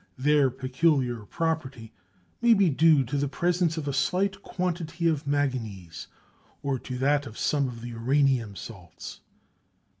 [0.17, 1.93] Their peculiar property
[2.41, 6.07] may be due to the presence of a slight quantity of manganese
[6.63, 9.19] or to that of some of the uranium salts.